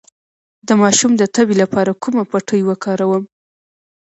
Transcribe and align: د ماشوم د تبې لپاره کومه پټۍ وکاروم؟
د 0.67 0.69
ماشوم 0.81 1.11
د 1.17 1.23
تبې 1.35 1.55
لپاره 1.63 1.99
کومه 2.03 2.23
پټۍ 2.31 2.61
وکاروم؟ 2.65 3.23